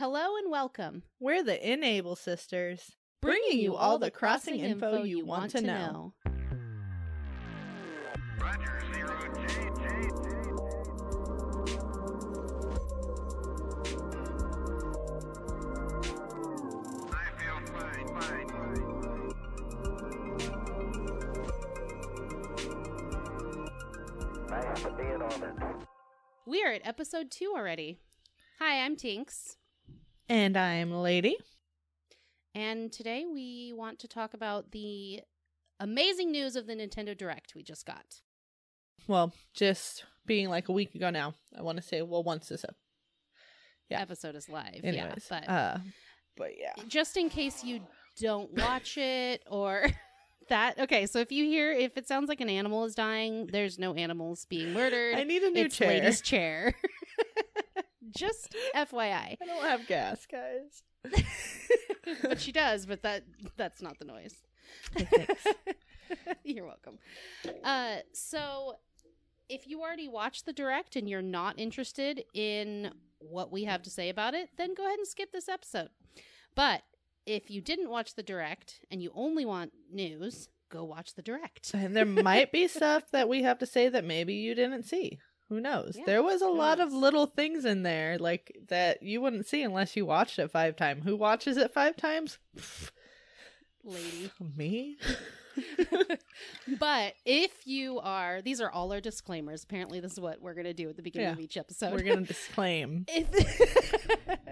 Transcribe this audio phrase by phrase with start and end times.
[0.00, 1.02] Hello and welcome.
[1.18, 6.14] We're the Enable Sisters, bringing you all the crossing info you want to know.
[8.40, 10.32] Roger, zero J, J, J.
[17.12, 18.80] I feel fine, fine, fine.
[24.50, 25.52] I to be in orbit.
[26.46, 27.98] We are at episode two already.
[28.60, 29.58] Hi, I'm Tinks,
[30.30, 31.36] And I'm Lady.
[32.54, 35.22] and today we want to talk about the
[35.80, 38.20] amazing news of the Nintendo Direct we just got.
[39.08, 41.34] Well, just being like a week ago now.
[41.58, 42.76] I want to say, well, once this up.
[43.88, 44.02] Yeah.
[44.02, 45.78] Episode is live, Anyways, yeah, but uh,
[46.36, 47.80] but yeah, just in case you
[48.20, 49.88] don't watch it or
[50.48, 53.78] that okay so if you hear if it sounds like an animal is dying there's
[53.80, 55.88] no animals being murdered I need a new it's chair.
[55.88, 56.74] lady's chair
[58.14, 59.36] just fyi I.
[59.44, 60.82] Don't have gas, guys.
[62.22, 63.24] but she does but that
[63.56, 64.34] that's not the noise.
[66.44, 66.98] You're welcome.
[67.64, 68.74] Uh so
[69.48, 73.90] if you already watched the direct and you're not interested in what we have to
[73.90, 75.88] say about it then go ahead and skip this episode.
[76.54, 76.82] But
[77.26, 81.72] if you didn't watch the direct and you only want news go watch the direct.
[81.74, 85.18] And there might be stuff that we have to say that maybe you didn't see.
[85.50, 85.96] Who knows?
[85.98, 89.62] Yeah, there was a lot of little things in there like that you wouldn't see
[89.62, 91.04] unless you watched it five times.
[91.04, 92.38] Who watches it five times?
[93.84, 94.96] Lady Me?
[96.78, 100.64] but if you are these are all our disclaimers apparently this is what we're going
[100.64, 101.32] to do at the beginning Yeah.
[101.32, 103.04] of each episode We're gonna disclaim.
[103.08, 104.48] if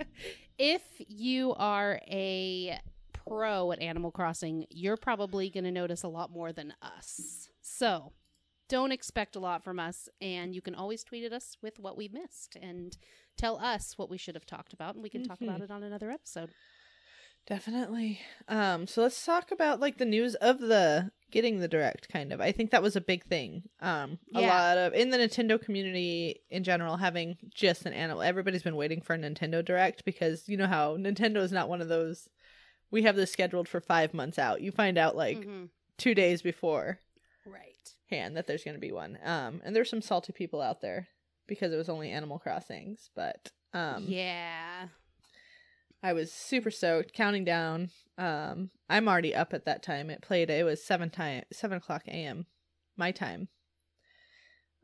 [0.59, 2.79] if you are a
[3.13, 7.49] pro at Animal Crossing, you're probably going to notice a lot more than us.
[7.63, 8.13] So,
[8.69, 11.97] don't expect a lot from us and you can always tweet at us with what
[11.97, 12.97] we missed and
[13.37, 15.49] tell us what we should have talked about and we can talk Mhm.
[15.49, 16.51] about it on another episode.
[17.47, 18.21] Definitely.
[18.47, 22.41] Um, so let's talk about like the news of the getting the direct kind of.
[22.41, 23.63] I think that was a big thing.
[23.81, 24.49] Um a Yeah.
[24.49, 29.01] lot of in the Nintendo community in general having just an animal everybody's been waiting
[29.01, 32.29] for a Nintendo Direct because you know how Nintendo is not one of those
[32.91, 34.61] we have this scheduled for 5 months out.
[34.63, 35.71] You find out like Mhm.
[35.97, 37.01] 2 days before
[37.47, 37.95] Right.
[38.11, 39.19] Hand that there's going to be one.
[39.25, 41.09] Um and there's some salty people out there
[41.47, 44.89] because it was only Animal Crossings, but um yeah.
[46.03, 47.91] I was super stoked, counting down.
[48.17, 50.11] Um, I'm already up at that time.
[50.11, 50.49] It played.
[50.49, 52.47] It was seven time, seven o'clock a.m.
[52.97, 53.49] my time.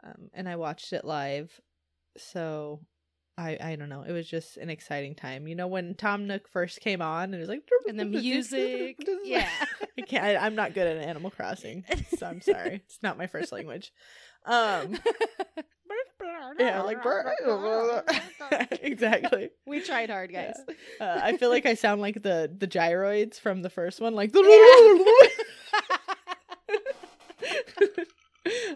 [0.03, 1.61] Um, and I watched it live.
[2.17, 2.81] So,
[3.39, 4.03] I I don't know.
[4.03, 5.47] It was just an exciting time.
[5.47, 8.99] You know when Tom Nook first came on and it was like And the music.
[9.25, 9.49] Yeah.
[9.99, 10.25] I can't.
[10.25, 11.85] I, I'm not good at Animal Crossing,
[12.19, 12.83] so I'm sorry.
[12.87, 13.93] It's not my first language.
[14.45, 14.99] Um,
[16.59, 16.99] yeah, like
[18.83, 19.51] exactly.
[19.67, 20.55] we tried hard, guys.
[21.01, 24.33] Uh, I feel like I sound like the the gyroids from the first one, like
[24.33, 24.43] The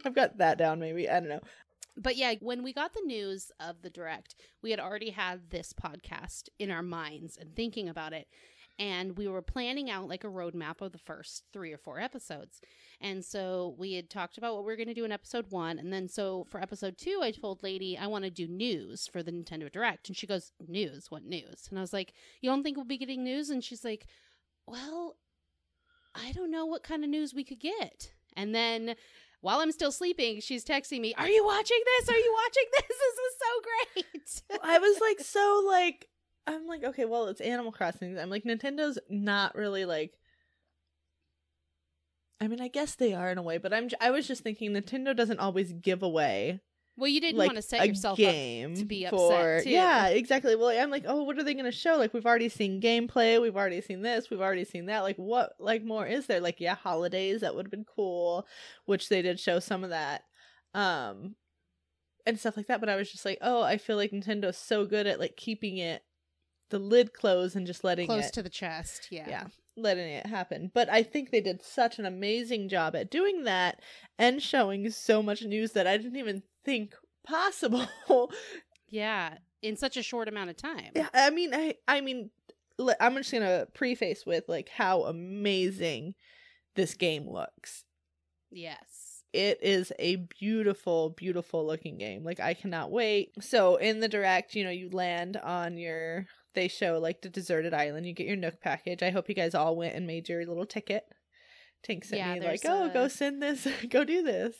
[0.05, 0.81] I've got that down.
[0.81, 1.41] Maybe I don't know.
[1.97, 5.73] But yeah, when we got the news of the direct, we had already had this
[5.73, 8.29] podcast in our minds and thinking about it.
[8.79, 12.61] And we were planning out like a roadmap of the first three or four episodes.
[13.01, 15.79] And so we had talked about what we were going to do in episode one.
[15.79, 19.23] And then so for episode two, I told Lady I want to do news for
[19.23, 20.09] the Nintendo Direct.
[20.09, 21.11] And she goes, News?
[21.11, 21.67] What news?
[21.71, 23.51] And I was like, You don't think we'll be getting news?
[23.51, 24.07] And she's like,
[24.67, 25.17] Well,
[26.15, 28.13] I don't know what kind of news we could get.
[28.37, 28.95] And then
[29.41, 32.09] while I'm still sleeping, she's texting me, Are you watching this?
[32.09, 32.83] Are you watching this?
[32.99, 34.61] This was so great.
[34.65, 36.09] I was like so like
[36.49, 38.19] I'm like okay, well it's Animal Crossing.
[38.19, 40.13] I'm like Nintendo's not really like.
[42.41, 43.89] I mean, I guess they are in a way, but I'm.
[44.01, 46.61] I was just thinking Nintendo doesn't always give away
[46.99, 49.65] well, you didn't like want to set a yourself game up to be for upset.
[49.65, 49.71] Too.
[49.71, 52.49] yeah exactly well i'm like oh what are they going to show like we've already
[52.49, 56.27] seen gameplay we've already seen this we've already seen that like what like more is
[56.27, 58.47] there like yeah holidays that would have been cool
[58.87, 60.23] which they did show some of that
[60.75, 61.37] um
[62.27, 64.85] and stuff like that but i was just like oh i feel like nintendo's so
[64.85, 66.03] good at like keeping it
[66.71, 69.09] the lid closed and just letting Close it to the chest.
[69.11, 69.27] Yeah.
[69.29, 69.45] yeah
[69.77, 73.81] letting it happen but i think they did such an amazing job at doing that
[74.19, 76.95] and showing so much news that i didn't even think
[77.25, 77.87] possible
[78.89, 79.35] Yeah.
[79.63, 80.91] In such a short amount of time.
[80.97, 82.31] yeah i mean i i mean
[83.01, 86.15] i'm just gonna preface with like how amazing
[86.75, 87.85] this game looks
[88.51, 89.23] Yes.
[89.33, 94.55] it is a beautiful beautiful looking game like i cannot wait so in the direct
[94.57, 96.27] you know you land on your
[96.59, 99.55] they show like the deserted island you get your nook package i hope you guys
[99.55, 101.05] all went and made your little ticket
[101.89, 104.57] tink sent Yeah, me like oh a- go send this go do this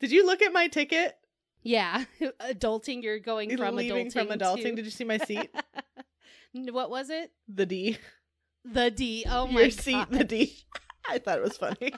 [0.00, 1.14] did you look at my ticket
[1.62, 2.04] Yeah.
[2.40, 4.12] adulting, you're going from leaving adulting.
[4.12, 5.50] from adulting to- did you see my seat
[6.52, 7.32] What was it?
[7.48, 7.98] The D.
[8.64, 9.26] The D.
[9.28, 10.24] Oh my Your seat, the.
[10.24, 10.56] D.
[11.06, 11.92] I thought it was funny.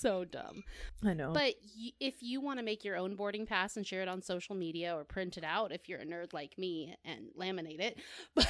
[0.00, 0.62] So dumb.
[1.04, 1.32] I know.
[1.32, 4.22] But y- if you want to make your own boarding pass and share it on
[4.22, 7.98] social media or print it out, if you're a nerd like me and laminate it,
[8.34, 8.46] but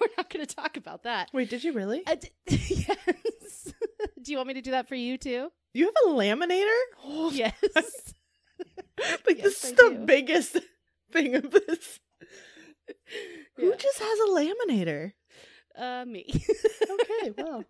[0.00, 1.28] we're not going to talk about that.
[1.32, 2.02] Wait, did you really?
[2.06, 3.72] Uh, d- yes.
[4.22, 5.50] do you want me to do that for you too?
[5.74, 6.80] You have a laminator?
[7.04, 7.54] Oh, Yes.
[9.26, 10.04] like Yes, this is I the do.
[10.06, 10.56] biggest
[11.12, 12.00] thing of this.
[13.56, 15.12] Who just has a laminator?
[15.76, 16.24] Uh, me.
[16.90, 17.64] Okay, well.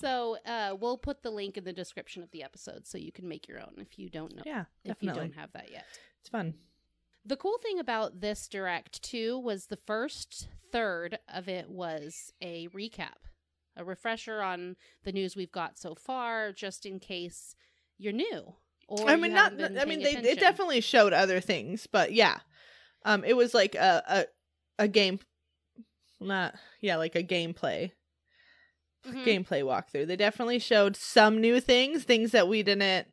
[0.00, 3.28] So uh, we'll put the link in the description of the episode so you can
[3.28, 4.42] make your own if you don't know.
[4.44, 5.08] Yeah, definitely.
[5.08, 5.84] if you don't have that yet.
[6.20, 6.54] It's fun.
[7.24, 12.68] The cool thing about this direct too was the first third of it was a
[12.68, 13.28] recap,
[13.76, 17.56] a refresher on the news we've got so far, just in case
[17.98, 18.54] you're new.
[18.88, 19.52] Or I mean, not.
[19.52, 20.36] I mean, they, attention.
[20.36, 22.40] definitely showed other things, but yeah,
[23.06, 25.20] um, it was like a a a game,
[26.20, 27.92] not yeah, like a gameplay
[29.06, 29.24] Mhm.
[29.24, 30.06] gameplay walkthrough.
[30.06, 33.08] They definitely showed some new things, things that we didn't,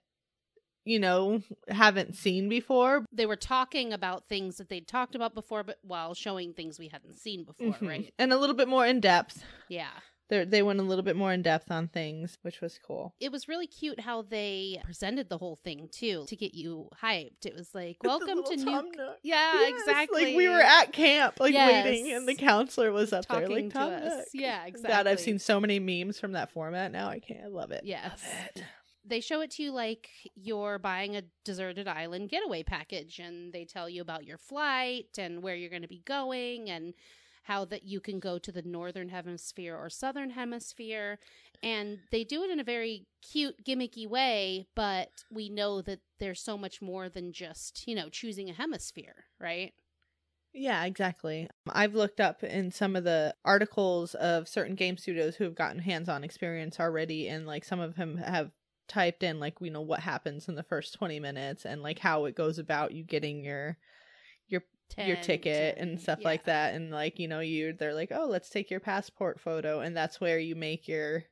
[0.86, 3.06] you know, haven't seen before.
[3.12, 6.88] They were talking about things that they'd talked about before, but while showing things we
[6.88, 7.88] hadn't seen before, Mhm.
[7.88, 8.14] right?
[8.18, 9.44] And a little bit more in depth.
[9.70, 9.92] Yeah.
[10.32, 13.14] They they went a little bit more in depth on things, which was cool.
[13.20, 17.46] It was really cute how they presented the whole thing too to get you hyped.
[17.46, 18.72] It was like, welcome to New.
[18.72, 18.86] York.
[19.24, 20.26] Yeah, Yes, exactly.
[20.28, 21.84] Like we were at camp, like Yes.
[21.86, 24.04] waiting, and the counselor was up there, talking like to Tom us.
[24.04, 24.26] Nook.
[24.34, 24.90] Yeah, exactly.
[24.96, 27.10] God, I've seen so many memes from that format now.
[27.10, 27.44] I can't.
[27.44, 27.82] I love it.
[27.84, 28.24] Yes.
[28.24, 28.64] Love it.
[29.04, 33.66] They show it to you like you're buying a deserted island getaway package, and they
[33.66, 36.94] tell you about your flight and where you're going to be going, and
[37.44, 41.20] how that you can go to the northern hemisphere or southern hemisphere.
[41.64, 46.42] And they do it in a very cute, gimmicky way, but we know that there's
[46.42, 49.74] so much more than just, you know, choosing a hemisphere, right?
[50.54, 51.50] Yeah, exactly.
[51.70, 55.80] I've looked up in some of the articles of certain game studios who have gotten
[55.80, 58.52] hands-on experience already, and like some of them have
[58.88, 62.26] typed in like you know what happens in the first 20 minutes and like how
[62.26, 63.78] it goes about you getting your
[64.98, 66.28] your Tent ticket and stuff yeah.
[66.28, 69.80] like that and like you know you they're like oh let's take your passport photo
[69.80, 71.24] and that's where you make your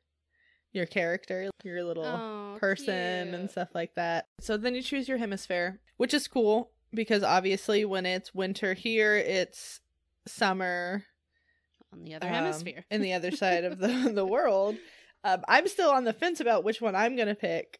[0.71, 5.17] your character your little Oh, person and stuff like that so then you choose your
[5.17, 9.81] hemisphere which is cool because obviously when it's winter here it's
[10.27, 11.03] summer
[11.91, 12.85] on the other um, hemisphere.
[12.91, 14.75] in the other side of the the world
[15.23, 17.79] um, i'm still on the fence about which one i'm gonna pick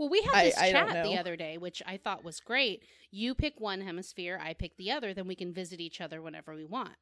[0.00, 2.82] Well, we had this I don't chat the other day, which I thought was great.
[3.10, 6.54] You pick one hemisphere, I pick the other, then we can visit each other whenever
[6.56, 6.96] we want.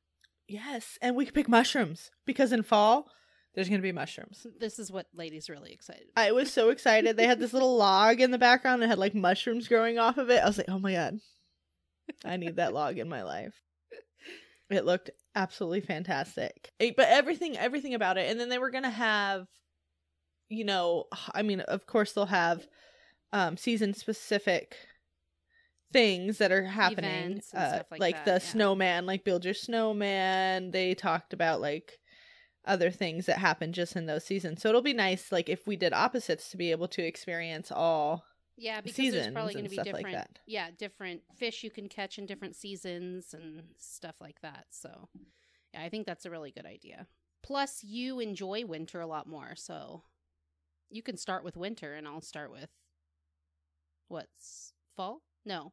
[0.48, 3.08] yes and we can pick mushrooms because in fall
[3.54, 6.08] there's gonna be mushrooms This is what ladies really excited.
[6.16, 7.16] I was so excited.
[7.16, 10.28] They had this little log in the background and had like mushrooms growing off of
[10.30, 10.42] it.
[10.42, 11.20] I was like, oh my God,
[12.24, 13.54] I need that log in my life.
[14.70, 16.72] It looked absolutely fantastic.
[16.80, 18.30] Eh, But everything, everything about it.
[18.30, 19.46] And then they were going to have,
[20.50, 21.04] you know,
[21.34, 22.66] I mean, of course, they'll have
[23.32, 24.76] um, season specific
[25.92, 27.10] things that are happening.
[27.10, 28.38] And uh, stuff like like that, the yeah.
[28.38, 30.70] snowman, like build your snowman.
[30.70, 31.98] They talked about like
[32.64, 34.62] other things that happen just in those seasons.
[34.62, 38.24] So it'll be nice, like if we did opposites, to be able to experience all.
[38.56, 40.12] yeah, because there's probably going to be like different.
[40.16, 40.38] that.
[40.46, 44.66] yeah, different fish you can catch in different seasons and stuff like that.
[44.70, 45.08] So,
[45.72, 47.06] yeah, I think that's a really good idea.
[47.42, 50.02] Plus, you enjoy winter a lot more, so
[50.90, 52.68] you can start with winter, and I'll start with
[54.08, 55.22] what's fall?
[55.44, 55.72] No,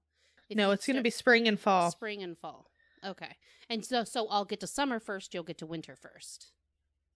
[0.50, 1.92] If no, it's going to be spring and fall.
[1.92, 2.68] Spring and fall.
[3.06, 3.36] Okay.
[3.70, 6.51] And so so I'll get to summer first, you'll get to winter first.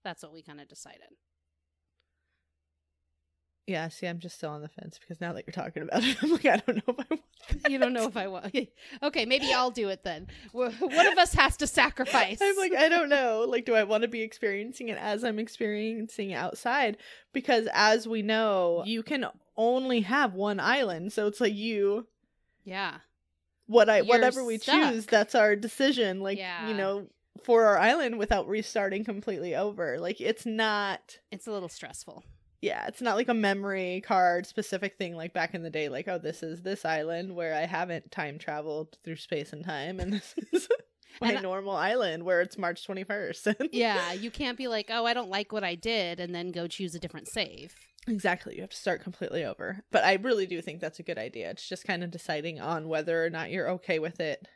[0.03, 1.09] That's what we kind of decided.
[3.67, 6.17] Yeah, see, I'm just still on the fence because now that you're talking about it,
[6.23, 7.09] I'm like, I don't know if I want.
[7.09, 7.19] That.
[7.69, 8.55] You don't know if I want.
[9.03, 10.27] Okay, maybe I'll do it then.
[10.51, 10.73] One
[11.07, 12.39] of us has to sacrifice.
[12.41, 13.45] I'm like, I don't know.
[13.47, 16.97] Like, do I want to be experiencing it as I'm experiencing it outside?
[17.31, 19.25] Because as we know, you can
[19.59, 22.07] only have one island, so it's like you
[22.63, 22.95] yeah.
[23.67, 24.93] what I You're whatever we stuck.
[24.93, 26.21] choose, that's our decision.
[26.21, 26.67] Like, Yeah.
[26.67, 27.07] you know,
[27.43, 29.99] for our island without restarting completely over.
[29.99, 31.19] Like, it's not.
[31.31, 32.23] It's a little stressful.
[32.61, 36.07] Yeah, it's not like a memory card specific thing like back in the day, like,
[36.09, 40.11] oh, this is this island where I haven't time traveled through space and time, and
[40.13, 40.67] this is
[41.21, 43.69] my And I- normal island where it's March 21st.
[43.71, 46.67] Yeah, you can't be like, "Oh, I don't like what I did," and then go
[46.67, 47.73] choose a different save.
[48.07, 48.55] Exactly.
[48.55, 49.83] You have to start completely over.
[49.91, 51.49] But I really do think that's a good idea.
[51.49, 54.47] It's just kind of deciding on whether or not you're okay with it.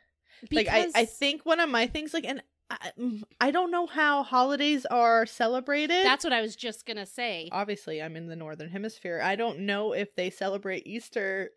[0.50, 3.86] like, I, I think one of my things, like, and I, mm, I don't know
[3.86, 6.04] how holidays are celebrated.
[6.04, 7.48] that's what I was just gonna say.
[7.52, 9.20] Obviously, I'm in the northern hemisphere.
[9.22, 11.50] I don't know if they celebrate Easter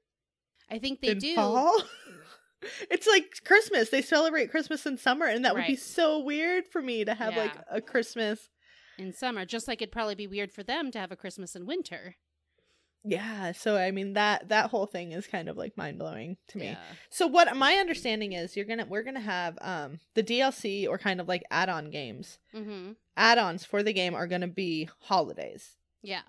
[0.69, 1.35] I think they in do.
[1.35, 1.81] fall.
[2.89, 3.91] It's like Christmas.
[3.91, 7.37] They celebrate Christmas in summer, and that would be so weird for me to have
[7.37, 8.49] like a Christmas.
[8.97, 11.65] In summer, just like it'd probably be weird for them to have a Christmas in
[11.65, 12.15] winter.
[13.03, 16.57] Yeah, so I mean that that whole thing is kind of like mind blowing to
[16.57, 16.65] me.
[16.65, 16.77] Yeah.
[17.09, 21.21] So what my understanding is, you're gonna we're gonna have um the DLC or kind
[21.21, 22.39] of like add on games.
[22.53, 22.93] Mm-hmm.
[23.15, 25.77] Add ons for the game are gonna be holidays.
[26.01, 26.21] Yeah.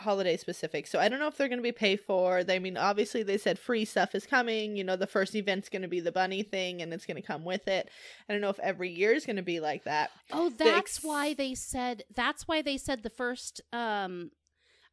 [0.00, 0.86] Holiday specific.
[0.86, 2.44] So I don't know if they're going to be paid for.
[2.48, 4.76] I mean obviously they said free stuff is coming.
[4.76, 7.26] You know the first event's going to be the bunny thing and it's going to
[7.26, 7.88] come with it.
[8.28, 10.10] I don't know if every year is going to be like that.
[10.32, 12.04] Oh, that's ex- why they said.
[12.14, 13.60] That's why they said the first.
[13.72, 14.30] Um,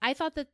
[0.02, 0.48] I thought that.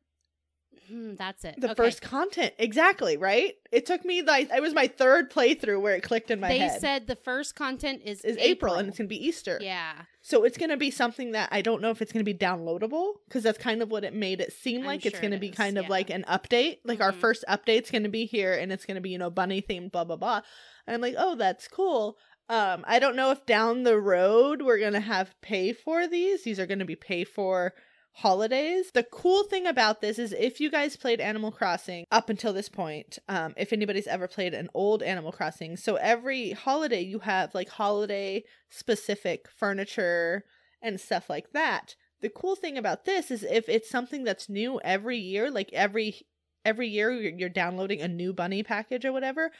[0.87, 1.55] Hmm, that's it.
[1.59, 1.75] The Okay.
[1.75, 3.53] first content exactly, right?
[3.71, 6.59] It took me like it was my third playthrough where it clicked in my They
[6.59, 6.75] head.
[6.75, 8.75] They said the first content is is April.
[8.75, 9.59] and it's going to be Easter.
[9.61, 9.93] Yeah.
[10.21, 12.37] So it's going to be something that I don't know if it's going to be
[12.37, 15.05] downloadable because that's kind of what it made it seem I'm like.
[15.05, 16.77] it's sure going to it be is, kind of like an update.
[16.83, 17.19] Like our Mhm.
[17.19, 19.91] first update's going to be here and it's going to be, you know, bunny themed,
[19.91, 20.41] blah, blah, blah.
[20.87, 22.17] And I'm like, oh, that's cool.
[22.49, 26.43] Um, I don't know if down the road we're going to have pay for these.
[26.43, 27.73] These are going to be pay for
[28.11, 28.91] holidays.
[28.93, 32.69] The cool thing about this is if you guys played Animal Crossing up until this
[32.69, 37.55] point, um, if anybody's ever played an old Animal Crossing, so every holiday you have
[37.55, 40.43] like holiday specific furniture
[40.81, 41.95] and stuff like that.
[42.21, 46.27] The cool thing about this is if it's something that's new every year, like every
[46.65, 49.51] every year you're, downloading a new bunny package or whatever,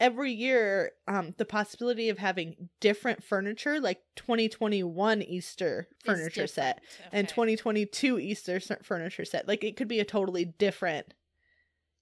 [0.00, 7.12] every year um the possibility of having different furniture like 2021 Easter furniture set different.
[7.12, 9.48] and 2022 Easter furniture set.
[9.48, 11.14] Like it could be a totally different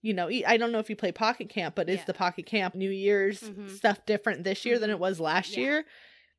[0.03, 2.05] you know, i don't know if you play Pocket Camp, but is Yeah.
[2.07, 3.69] the Pocket Camp New Year's Mhm.
[3.71, 4.95] stuff different this year than Mhm.
[4.95, 5.61] it was last Yeah.
[5.63, 5.85] year?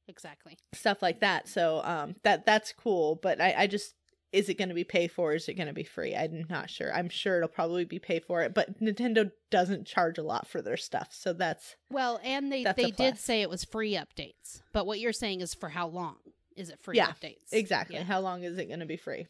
[0.07, 0.57] Exactly.
[0.73, 1.47] stuff like that.
[1.49, 3.95] So um that that's cool, but I I just
[4.34, 5.34] is it going to be pay for?
[5.34, 6.15] Is it going to be free?
[6.15, 6.93] I'm not sure.
[6.93, 10.62] I'm sure it'll probably be pay for it, but Nintendo doesn't charge a lot for
[10.62, 11.10] their stuff.
[11.12, 15.13] So that's Well, and they they did say it was free updates, but what you're
[15.13, 16.17] saying is for how long?
[16.57, 17.53] Is it free Yeah, updates?
[17.53, 17.96] exactly.
[17.98, 18.03] Yeah.
[18.03, 19.27] How long is it going to be free?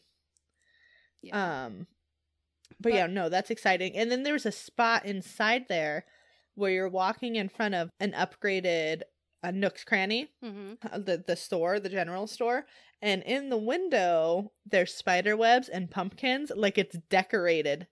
[1.22, 1.64] yeah.
[1.66, 1.86] Um
[2.80, 3.96] but, But- yeah, no, that's exciting.
[3.96, 6.04] And then there's a spot inside there
[6.54, 9.02] where you're walking in front of an upgraded
[9.42, 12.66] a Nook's Cranny, hmm uh, the the store, the general store,
[13.02, 17.86] and in the window there's spider webs and pumpkins, like it's decorated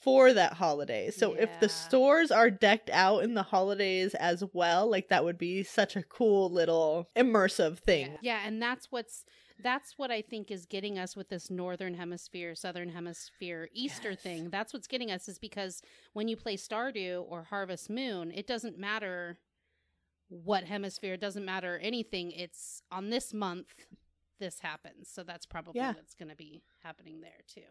[0.00, 1.10] for that holiday.
[1.10, 5.38] So if the stores are decked out in the holidays as well, like that would
[5.38, 8.12] be such a cool little immersive thing.
[8.12, 8.16] Yeah.
[8.20, 9.24] yeah, and that's what's
[9.60, 14.20] that's what I think is getting us with this northern hemisphere, southern hemisphere Easter Yes.
[14.22, 14.50] thing.
[14.50, 18.78] That's what's getting us is because when you play Stardew or Harvest Moon, it doesn't
[18.78, 19.38] matter
[20.28, 22.30] what hemisphere, it doesn't matter anything.
[22.32, 23.68] It's on this month
[24.40, 25.08] this happens.
[25.08, 25.94] So that's probably Yeah.
[25.94, 27.62] what's going to be happening there too.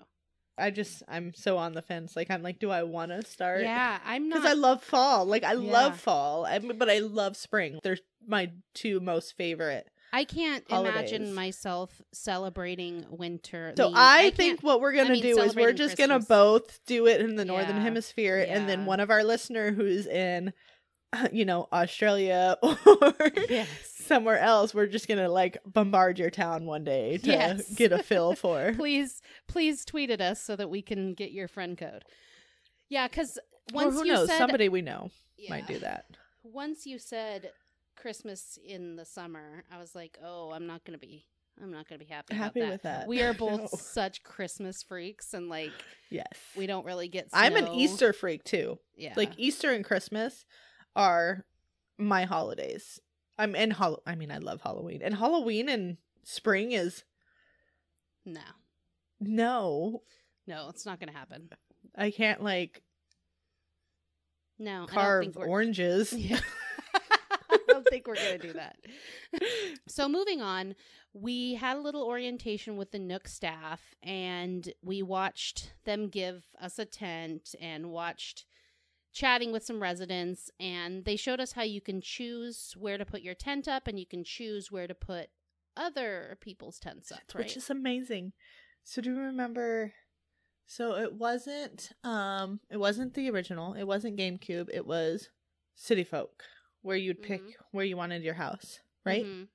[0.58, 2.16] I just I'm so on the fence.
[2.16, 3.62] Like I'm like, do I want to start?
[3.62, 5.24] Yeah, I'm not Because I love fall.
[5.26, 5.72] Like I Yeah.
[5.72, 6.46] love fall.
[6.46, 7.80] I mean, but I love spring.
[7.84, 9.88] They're my two most favorite.
[10.12, 11.12] I can't holidays.
[11.12, 13.74] imagine myself celebrating winter.
[13.78, 17.08] So I, can't- think what we're gonna mean, do is we're just gonna both do
[17.08, 17.84] it in the northern Yeah.
[17.84, 20.54] hemisphere, and then one of our listener who's in,
[21.32, 23.14] you know, Australia or
[23.50, 23.68] Yes.
[24.06, 27.74] somewhere else, we're just gonna like bombard your town one day to Yes.
[27.76, 28.74] get a fill for.
[28.76, 32.04] please please tweet at us so that we can get your friend code.
[32.90, 33.38] Yeah, because
[33.74, 34.28] once who you knows?
[34.28, 35.52] said Somebody we know Yeah.
[35.52, 36.06] might do that.
[36.44, 37.52] Once you said
[37.96, 41.26] Christmas in the summer, I was like, oh, I'm not gonna be.
[41.62, 42.36] I'm not gonna be happy.
[42.36, 43.08] about Happy with that.
[43.08, 43.68] We are both No.
[43.68, 45.74] such Christmas freaks, and like
[46.10, 47.28] Yes, we don't really get.
[47.34, 47.68] I'm an.
[47.74, 48.78] Easter freak too.
[48.96, 50.46] Yeah, Like Easter and Christmas
[50.98, 51.46] are
[51.98, 53.00] my holidays.
[53.38, 54.02] I'm in Hall.
[54.06, 57.04] I mean, I love Halloween, and Halloween and spring is
[58.26, 58.42] no,
[59.22, 60.02] no.
[60.46, 61.50] no, it's not gonna happen.
[61.96, 62.82] I can't like
[64.60, 66.12] No, carve oranges.
[66.18, 66.40] Yeah.
[67.50, 68.78] I don't think we're going to do that.
[69.88, 70.76] So, moving on,
[71.14, 76.78] we had a little orientation with the Nook staff and we watched them give us
[76.78, 78.46] a tent and watched
[79.18, 80.52] chatting with some residents.
[80.60, 84.00] And they showed us how you can choose where to put your tent up and
[84.00, 85.30] you can choose where to put
[85.76, 87.44] other people's tents up, right?
[87.46, 88.34] which is amazing.
[88.84, 89.94] So do you remember?
[90.66, 93.74] So it wasn't um it wasn't the original.
[93.74, 94.70] It wasn't GameCube.
[94.74, 95.30] It was
[95.76, 96.44] City Folk,
[96.82, 97.54] where you'd pick Mhm.
[97.72, 99.26] where you wanted your house, right?
[99.26, 99.48] Mhm.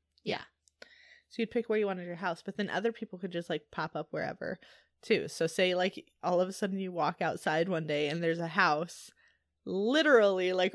[1.28, 3.70] So you'd pick where you wanted your house, but then other people could just like
[3.70, 4.58] pop up wherever
[5.00, 5.28] too.
[5.28, 8.48] So say like all of a sudden you walk outside one day and there's a
[8.48, 9.10] house
[9.64, 10.74] literally like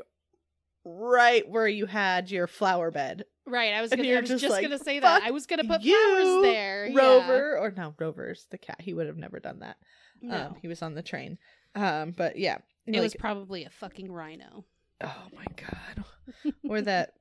[0.84, 3.24] right where you had your flower bed.
[3.46, 3.74] Right.
[3.74, 5.22] I was gonna, I was just just, like, going to say that.
[5.22, 6.86] I was going to put you, flowers there.
[6.86, 6.98] yeah.
[6.98, 8.80] Rover or no, Rover's the cat.
[8.80, 9.76] He would have never done that.
[10.20, 10.36] No.
[10.36, 11.38] Um, he was on the train.
[11.74, 14.64] Um, but yeah, it like, was probably a fucking rhino.
[15.00, 16.54] Oh my god.
[16.68, 17.14] or that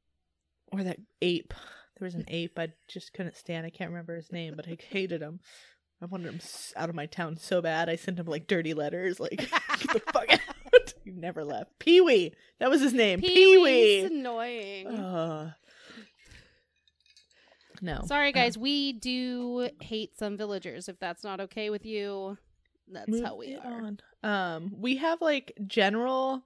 [0.72, 1.54] or that ape.
[1.98, 3.64] There was an ape I just couldn't stand.
[3.64, 5.40] I can't remember his name, but I hated him.
[6.02, 6.40] I wanted him
[6.76, 7.88] out of my town so bad.
[7.88, 9.38] I sent him like dirty letters, like
[9.80, 10.28] get the fuck
[11.06, 11.78] he never left.
[11.78, 12.34] Pee Wee.
[12.58, 13.20] That was his name.
[13.20, 14.00] Pee Wee.
[14.04, 14.88] annoying.
[14.88, 15.52] Uh,
[17.82, 18.02] no.
[18.06, 18.56] Sorry, guys.
[18.56, 20.88] we do hate some villagers.
[20.88, 22.38] If that's not okay with you,
[22.90, 23.82] that's how we are.
[23.86, 23.98] on.
[24.22, 26.42] Um, we have like general,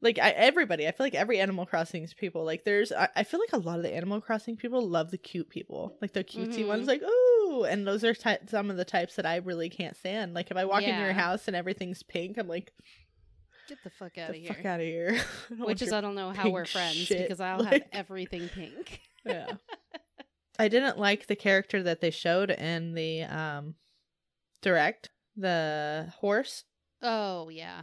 [0.00, 0.86] like I, everybody.
[0.86, 2.44] I feel like every Animal Crossing's people.
[2.44, 5.18] Like there's, I, I feel like a lot of the Animal Crossing people love the
[5.18, 6.68] cute people, like the cutesy Mhm.
[6.68, 6.86] ones.
[6.86, 10.32] Like ooh, and those are ty- some of the types that I really can't stand.
[10.32, 12.72] Like if I walk in your house and everything's pink, I'm like,
[13.68, 14.52] Get the fuck out of here.
[14.52, 15.08] fuck out of here.
[15.46, 17.82] I don't want Which is, I don't know how we're friends shit, because I'll have
[17.92, 19.00] everything pink.
[19.24, 19.52] yeah.
[20.58, 23.74] I didn't like the character that they showed in the um
[24.62, 25.10] direct.
[25.36, 26.64] The horse
[27.02, 27.82] Oh yeah,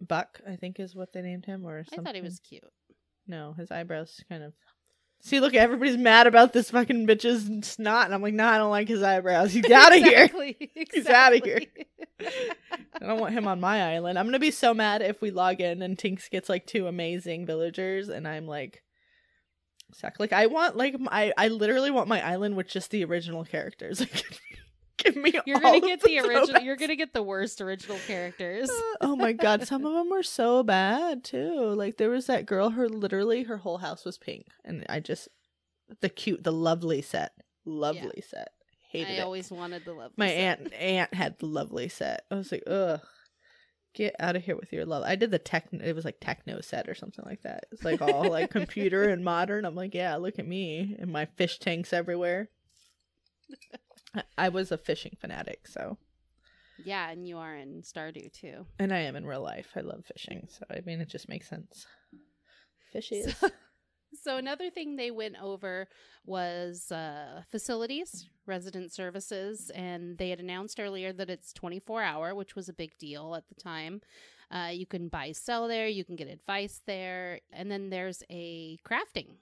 [0.00, 2.64] Buck, I think is what they named him, or I thought he was cute.
[3.26, 4.52] No, his eyebrows kind of.
[5.24, 8.70] See, look, everybody's mad about this fucking bitch's snot, and I'm like, nah, I don't
[8.72, 9.52] like his eyebrows.
[9.52, 10.24] He's out of here.
[10.24, 11.60] Exactly, He's outta here.
[12.20, 14.18] I don't want him on my island.
[14.18, 17.46] I'm gonna be so mad if we log in and Tinks gets like two amazing
[17.46, 18.82] villagers, and I'm like,
[19.92, 20.18] suck.
[20.18, 24.00] Like, I want like I I literally want my island with just the original characters.
[24.12, 24.24] Like,
[25.02, 25.32] give me.
[25.46, 26.62] You're all gonna get the original.
[26.62, 28.70] You're gonna get the worst original characters.
[29.00, 31.74] oh my god, some of them were so bad too.
[31.74, 35.28] Like there was that girl, her literally her whole house was pink, and I just
[36.00, 37.32] the cute, the lovely set,
[37.64, 38.48] lovely set.
[38.90, 39.20] Hated I it.
[39.20, 40.12] always wanted the love.
[40.16, 42.24] my aunt aunt had the lovely set.
[42.30, 43.00] I was like, ugh.
[43.94, 45.02] Get out of here with your love.
[45.04, 45.68] I did the tech.
[45.70, 47.66] It was like techno set or something like that.
[47.72, 49.66] It's like all like computer and modern.
[49.66, 52.48] I'm like, yeah, look at me and my fish tanks everywhere.
[54.38, 55.96] I- was a fishing fanatic, so
[56.84, 58.66] Yeah, and you are in Stardew too.
[58.78, 59.68] And I am in real life.
[59.76, 61.86] I love fishing, so I mean it just makes sense.
[62.92, 63.34] Fishes.
[63.36, 63.48] So,
[64.22, 65.88] so another thing they went over
[66.26, 72.54] was uh, facilities, resident services, and they had announced earlier that it's 24 hour, which
[72.54, 74.00] was a big deal at the time.
[74.50, 78.78] Uh, you can buy, sell there, you can get advice there, and then there's a
[78.86, 79.36] crafting.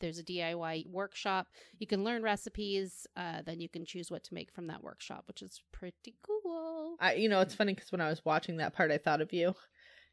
[0.00, 1.48] There's a DIY workshop.
[1.78, 3.06] You can learn recipes.
[3.16, 6.96] Uh, then you can choose what to make from that workshop, which is pretty cool.
[7.00, 9.32] I, you know, it's funny because when I was watching that part, I thought of
[9.32, 9.54] you.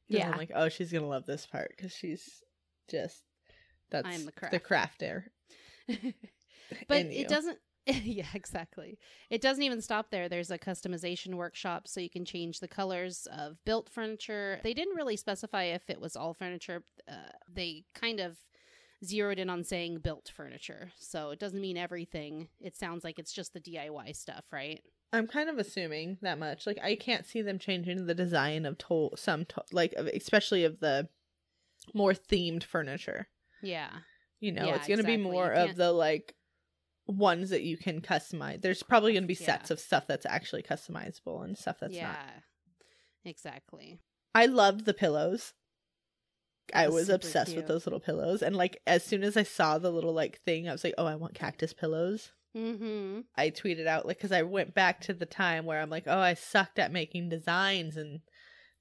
[0.07, 0.29] Yeah.
[0.29, 2.43] I'm like, oh, she's gonna love this part because she's
[2.89, 3.23] just
[3.89, 5.23] that's I'm the the crafter.
[6.87, 7.21] but in you.
[7.21, 12.09] it doesn't yeah exactly it doesn't even stop there there's a customization workshop so you
[12.09, 16.33] can change the colors of built furniture they didn't really specify if it was all
[16.33, 18.37] furniture uh, they kind of
[19.03, 23.33] zeroed in on saying built furniture so it doesn't mean everything it sounds like it's
[23.33, 24.81] just the diy stuff right
[25.13, 26.65] I'm kind of assuming that much.
[26.65, 30.63] Like, I can't see them changing the design of to- some to- like, of, especially
[30.63, 31.09] of the
[31.93, 33.27] more themed furniture.
[33.61, 33.89] yeah
[34.39, 36.33] You know, Yeah, it's gonna be more of the like
[37.07, 38.61] ones that you can customize.
[38.61, 39.47] There's probably gonna be Yeah.
[39.47, 42.43] sets of stuff that's actually customizable and stuff that's yeah not.
[43.25, 43.99] exactly
[44.33, 45.53] I loved the pillows.
[46.73, 47.57] I was obsessed cute.
[47.57, 48.41] with those little pillows.
[48.41, 51.05] And like as soon as I saw the little like thing, I was like, "Oh,
[51.05, 55.25] I want cactus pillows." mm-hmm I tweeted out like cuz I went back to the
[55.25, 58.19] time where I'm like, "Oh, I sucked at making designs and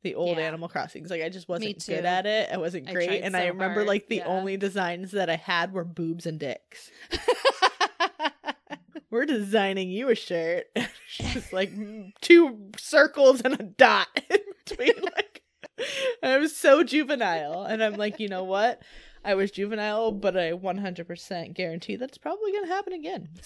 [0.02, 0.44] the old Yeah.
[0.44, 1.10] Animal Crossings.
[1.10, 2.48] Like I just wasn't good at it.
[2.50, 4.26] I wasn't I great." and I remember hard, like the yeah.
[4.26, 6.90] only designs that I had were boobs and dicks.
[9.10, 10.66] We're designing you a shirt.
[11.08, 15.02] Just like mm, two circles and a dot in between.
[15.02, 15.29] Like,
[16.22, 17.64] I was so juvenile.
[17.64, 18.82] And I'm like, you know what?
[19.24, 23.28] I was juvenile, but I 100% guarantee that's probably going to happen again.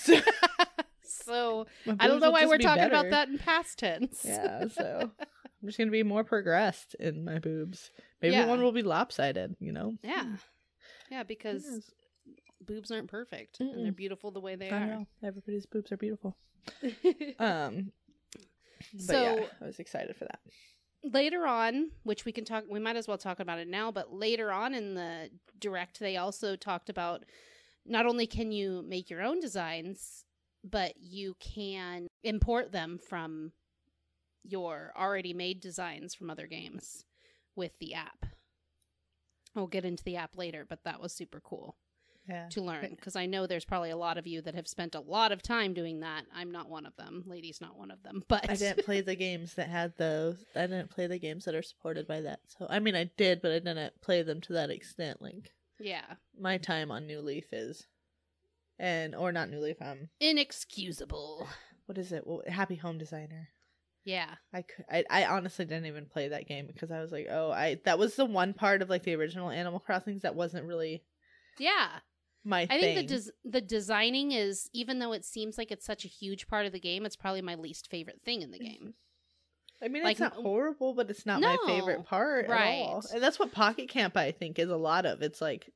[1.07, 1.67] So, so
[2.01, 4.25] I don't know why we're be talking about that in past tense.
[4.25, 7.91] Yeah, so I'm just going to be more progressed in my boobs.
[8.21, 8.47] Maybe Yeah.
[8.47, 9.95] one will be lopsided, you know?
[10.03, 10.25] yeah.
[11.11, 11.91] Yeah, because knows?
[12.67, 14.87] boobs aren't perfect and they're beautiful the way they I are.
[14.87, 15.07] know.
[15.23, 16.37] Everybody's boobs are beautiful.
[17.39, 17.93] Um,
[18.99, 20.41] so yeah, I was excited for that.
[21.13, 24.13] Later on, which we can talk, we might as well talk about it now, but
[24.13, 27.25] later on in the direct, they also talked about
[27.87, 30.25] not only can you make your own designs,
[30.63, 33.53] but you can import them from
[34.43, 37.05] your already made designs from other games
[37.55, 38.27] with the app.
[39.55, 41.77] We'll get into the app later, but that was super cool
[42.27, 42.49] Yeah.
[42.53, 45.01] to learn because I know there's probably a lot of you that have spent a
[45.01, 46.25] lot of time doing that.
[46.35, 47.23] I'm not one of them.
[47.27, 50.45] Lady's not one of them, but I didn't play the games that had those.
[50.57, 52.41] I didn't play the games that are supported by that.
[52.47, 55.21] So I mean, I did, but I didn't play them to that extent.
[55.21, 56.05] Like yeah,
[56.41, 57.87] my time on New Leaf is,
[58.79, 59.77] and or not New Leaf.
[59.83, 61.47] Um, inexcusable.
[61.87, 62.27] what is it?
[62.27, 63.49] Well, Happy Home Designer.
[64.05, 64.35] Yeah.
[64.53, 67.51] I, cou- I I honestly didn't even play that game because I was like, oh,
[67.51, 71.03] I that was the one part of like the original Animal Crossings that wasn't really
[71.59, 71.89] Yeah.
[72.45, 72.81] My I thing.
[72.97, 76.47] think the des- the designing is even though it seems like it's such a huge
[76.49, 78.95] part of the game, it's probably my least favorite thing in the game.
[79.83, 83.05] I mean, like, it's not horrible, but it's not my favorite part at all.
[83.13, 85.21] And that's what Pocket Camp I think is a lot of.
[85.21, 85.71] It's like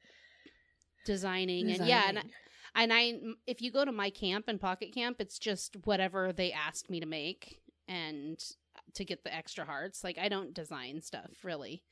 [1.05, 2.33] Designing, and yeah, and designing.
[2.75, 3.15] and I
[3.47, 7.01] if you go to my camp and Pocket Camp, it's just whatever they asked me
[7.01, 8.39] to make and
[8.95, 10.05] to get the extra hearts.
[10.05, 11.83] Like I don't design stuff really.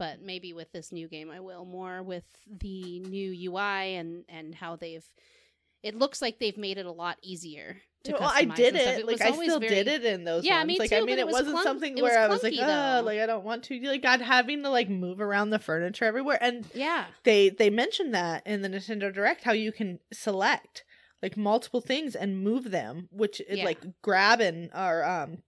[0.00, 4.54] But maybe with this new game I will more with the new UI and and
[4.54, 5.04] how they've
[5.82, 8.98] it looks like they've made it a lot easier to well, I did stuff.
[8.98, 9.06] it.
[9.06, 10.42] like I still very- did it in those.
[10.46, 10.68] Yeah, ones.
[10.68, 12.42] me like too, I mean, it it, was wasn't something it was where I was
[12.42, 13.02] like, oh, though.
[13.04, 13.78] like I don't want to.
[13.82, 17.04] Like God, having to like move around the furniture everywhere, and Yeah.
[17.24, 20.82] they they mentioned that in the Nintendo Direct how you can select
[21.22, 23.64] like multiple things and move them, which is Yeah.
[23.66, 25.42] like grab and or um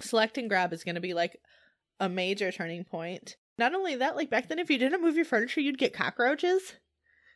[0.00, 1.38] select and grab is going to be like
[1.98, 3.36] a major turning point.
[3.60, 6.72] Not only that, like back then, if you didn't move your furniture, you'd get cockroaches.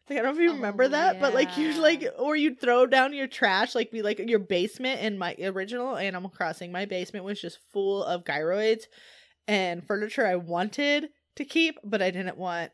[0.08, 2.58] Like I don't know if you Oh, remember that, but like you'd like, or you'd
[2.60, 5.00] throw down your trash, like be like your basement.
[5.02, 8.84] In my original Animal Crossing, my basement was just full of gyroids
[9.46, 12.72] and furniture I wanted to keep, but I didn't want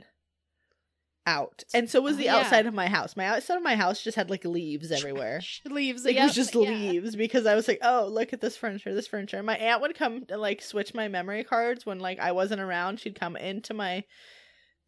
[1.26, 1.64] out.
[1.74, 2.36] And so was Oh, the yeah.
[2.36, 3.16] outside of my house.
[3.16, 5.40] My outside of my house just had like leaves everywhere.
[5.64, 6.04] leaves.
[6.04, 6.60] Like, it was just yeah.
[6.62, 9.36] leaves because I was like, oh, look at this furniture, this furniture.
[9.36, 12.60] And my aunt would come and like switch my memory cards when like I wasn't
[12.60, 13.00] around.
[13.00, 14.04] She'd come into my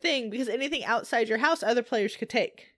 [0.00, 2.71] thing because anything outside your house, other players could take.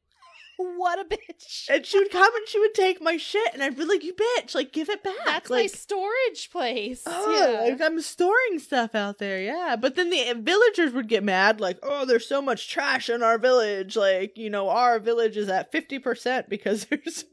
[0.57, 1.69] What a bitch.
[1.69, 4.14] And she would come and she would take my shit, and I'd be like, "You
[4.14, 4.55] bitch!
[4.55, 7.03] Like, give it back!" That's my like, storage place.
[7.07, 7.71] Oh, yeah.
[7.71, 9.77] like I'm storing stuff out there, yeah.
[9.77, 13.23] But then the eh, villagers would get mad, like, "Oh, there's so much trash in
[13.23, 13.97] our village.
[13.97, 17.25] Like, you know, our village is at fifty percent because there's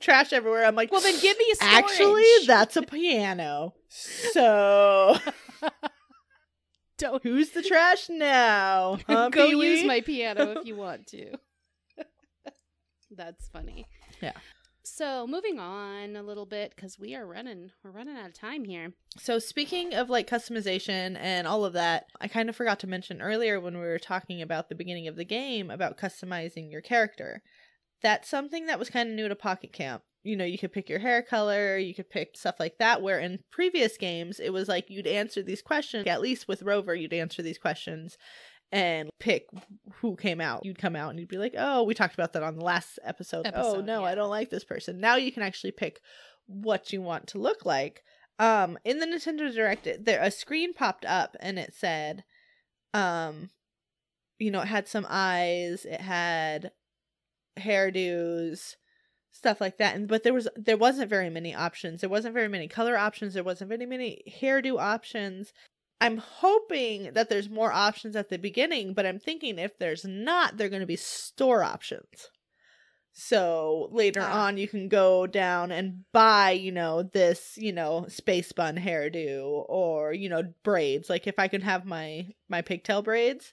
[0.00, 1.74] trash everywhere." I'm like, well, then give me a storage.
[1.74, 3.74] Actually, that's a piano.
[3.88, 5.16] So,
[6.98, 8.98] Don't who's the trash now?
[9.08, 9.70] Huh, go Pee-wee?
[9.78, 11.36] use my piano if you want to.
[13.16, 13.86] That's funny.
[14.20, 14.32] Yeah.
[14.84, 18.64] So moving on a little bit because we are running, we're running out of time
[18.64, 18.92] here.
[19.16, 23.22] So speaking of like customization and all of that, I kind of forgot to mention
[23.22, 27.42] earlier when we were talking about the beginning of the game about customizing your character.
[28.02, 30.02] That's something that was kind of new to Pocket Camp.
[30.24, 33.20] You know, you could pick your hair color, you could pick stuff like that where
[33.20, 37.12] in previous games it was like you'd answer these questions, at least with Rover you'd
[37.12, 38.18] answer these questions
[38.72, 39.46] and pick
[39.96, 40.64] who came out.
[40.64, 42.98] You'd come out and you'd be like, "Oh, we talked about that on the last
[43.04, 43.46] episode.
[43.46, 46.00] oh, Episode, no, I don't like this person." Now you can actually pick
[46.46, 48.02] what you want to look like
[48.38, 52.24] um in the nintendo direct there a screen popped up and it said
[52.94, 53.50] um
[54.38, 56.72] you know it had some eyes it had
[57.58, 58.76] hairdos
[59.30, 62.48] stuff like that and but there was there wasn't very many options there wasn't very
[62.48, 65.52] many color options there wasn't very many hairdo options
[66.02, 70.56] i'm hoping that there's more options at the beginning but i'm thinking if there's not
[70.56, 72.30] they're going to be store options
[73.14, 74.46] so later Ah.
[74.46, 79.66] on, you can go down and buy, you know, this, you know, space bun hairdo
[79.68, 81.10] or you know braids.
[81.10, 83.52] Like if I could have my my pigtail braids,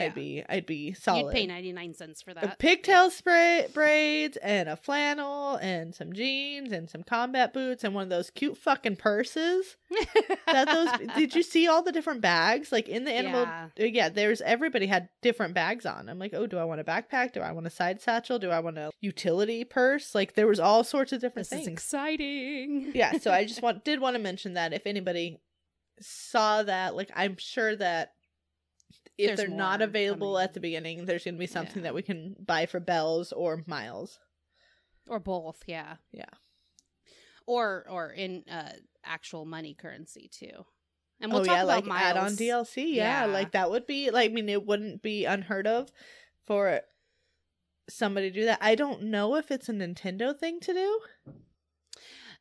[0.00, 0.06] Yeah.
[0.06, 1.26] I'd be I'd be solid.
[1.26, 2.58] You'd pay 99 cents for A that.
[2.58, 8.02] pigtail spray braids and a flannel and some jeans and some combat boots and one
[8.04, 9.76] of those cute fucking purses.
[10.46, 13.68] That those did you see all the different bags like in the animal Yeah.
[13.78, 16.08] uh, yeah, there's everybody had different bags on.
[16.08, 17.32] I'm like, oh, do I want a backpack?
[17.32, 18.38] Do I want a side satchel?
[18.38, 20.14] Do I want a utility purse?
[20.14, 21.78] Like there was all sorts of different This is things.
[21.78, 22.92] exciting.
[22.94, 25.38] yeah, so I just want did want to mention that if anybody
[26.00, 28.12] saw that, like I'm sure that
[29.20, 30.44] if There's they're not available coming.
[30.44, 31.82] at the beginning, there's gonna be something Yeah.
[31.84, 34.18] that we can buy for bells or miles.
[35.08, 35.96] Or both, yeah.
[36.12, 36.24] Yeah.
[37.46, 38.72] Or or in uh
[39.04, 40.64] actual money currency too.
[41.20, 42.32] And we'll oh talk yeah, about like add on.
[42.32, 42.94] DLC.
[42.94, 43.32] Yeah, Yeah.
[43.32, 45.90] like that would be like I mean it wouldn't be unheard of
[46.46, 46.80] for
[47.88, 48.58] somebody to do that.
[48.62, 51.00] I don't know if it's a Nintendo thing to do.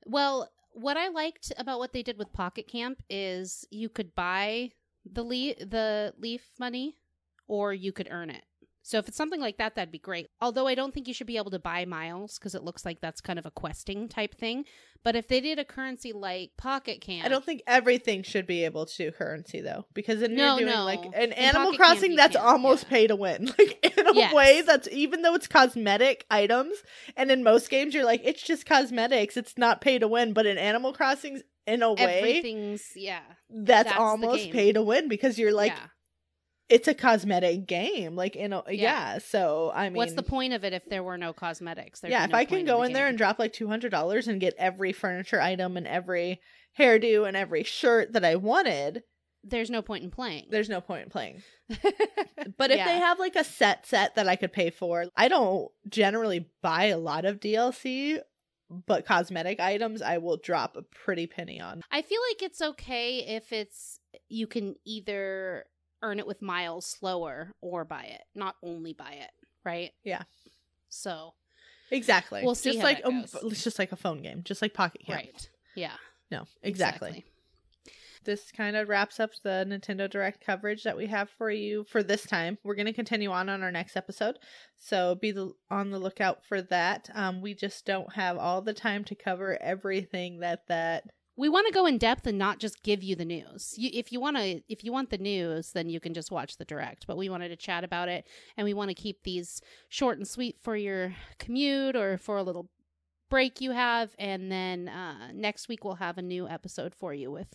[0.06, 4.72] Well, what I liked about what they did with Pocket Camp is you could buy
[5.12, 6.98] the leaf the leaf money
[7.48, 8.44] or you could earn it.
[8.82, 10.28] So if it's something like that that'd be great.
[10.42, 13.02] Although I don't think you should be able to buy miles because it looks like
[13.02, 14.64] that's kind of a questing type thing.
[15.04, 18.66] But if they did a currency like Pocket Camp I don't think everything should be
[18.66, 20.86] able to do currency though, because then No, you're doing no.
[20.86, 22.90] like In an Animal Pocket Camp, Crossing you that's can't, almost yeah.
[22.90, 23.52] pay to win.
[23.60, 24.34] Like in a Yes.
[24.34, 26.76] way that's even though it's cosmetic items,
[27.16, 30.34] and in most games you're like it's just cosmetics, it's not pay to win.
[30.34, 33.22] But in Animal Crossings, in a way, everything's yeah.
[33.50, 35.88] That's, that's almost pay to win because you're like yeah.
[36.70, 38.16] it's a cosmetic game.
[38.16, 38.74] Like in a, yeah.
[39.14, 39.18] Yeah.
[39.20, 42.00] So I mean, What's the point of it if there were no cosmetics?
[42.02, 43.92] There'd yeah, if no I can go the in there and drop like two hundred
[43.92, 46.40] dollars and get every furniture item and every
[46.78, 49.04] hairdo and every shirt that I wanted,
[49.44, 50.48] there's no point in playing.
[50.52, 51.42] there's no point in playing.
[52.58, 52.86] But if Yeah.
[52.86, 56.86] they have like a set set that I could pay for, I don't generally buy
[56.86, 58.20] a lot of DLC,
[58.70, 61.84] but cosmetic items I will drop a pretty penny on.
[61.92, 65.66] I feel like it's okay if it's you can either
[66.02, 69.32] earn it with miles slower or buy it, not only buy it,
[69.66, 69.92] right?
[70.04, 70.24] Yeah.
[70.90, 71.34] So
[71.92, 72.44] Exactly.
[72.44, 73.36] We'll see Just like goes.
[73.44, 75.18] it's just like a phone game, just like Pocket Camp.
[75.18, 75.94] right, yeah,
[76.32, 77.26] No, exactly.
[78.26, 82.04] This kind of wraps up the Nintendo Direct coverage that we have for you for
[82.04, 82.58] this time.
[82.64, 84.38] We're going to continue on on our next episode,
[84.78, 87.10] so be the, on the lookout for that.
[87.14, 91.04] Um, we just don't have all the time to cover everything that that
[91.38, 93.74] We want to go in depth and not just give you the news.
[93.78, 96.58] You, if you want to, if you want the news, then you can just watch
[96.58, 97.08] the direct.
[97.08, 98.28] But we wanted to chat about it,
[98.58, 102.44] and we want to keep these short and sweet for your commute or for a
[102.44, 102.70] little
[103.30, 104.14] break you have.
[104.20, 107.48] And then uh, next week we'll have a new episode for you with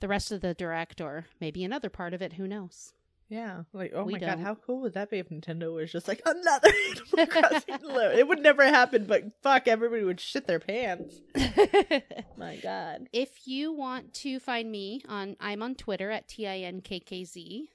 [0.00, 2.34] the rest of the direct, or maybe another part of it.
[2.34, 2.92] Who knows?
[3.28, 4.40] Yeah, like oh We my god, don't.
[4.40, 8.18] how cool would that be if Nintendo was just like another Animal Crossing?
[8.18, 11.20] It would never happen, but fuck, everybody would shit their pants.
[12.36, 13.08] My god.
[13.12, 16.98] if you want to find me on, I'm on Twitter at t i n k
[16.98, 17.70] k z.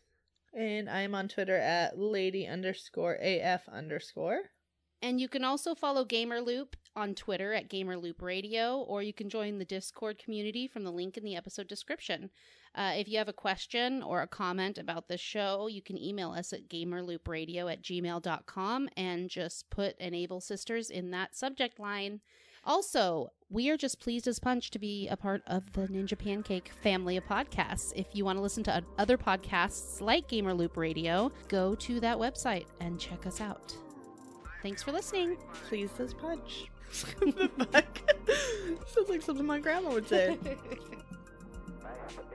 [0.53, 4.39] And I'm on Twitter at lady underscore af underscore.
[5.05, 9.59] And you can also follow Gamerloop on Twitter at Gamerloop Radio, or you can join
[9.59, 12.31] the Discord community from the link in the episode description.
[12.73, 16.31] Uh, if you have a question or a comment about this show, you can email
[16.31, 22.19] us at gamerloopradio at gmail.com and just put Enable Sisters in that subject line.
[22.63, 26.71] Also, we are just pleased as punch to be a part of the Ninja Pancake
[26.81, 27.93] family of podcasts.
[27.95, 32.65] If you want to listen to other podcasts like Gamerloop Radio, go to that website
[32.79, 33.85] and check us out.
[34.65, 35.38] Thanks for listening.
[35.69, 36.71] Please says punch.
[36.91, 37.10] Sounds
[39.10, 40.39] like something my grandma would say.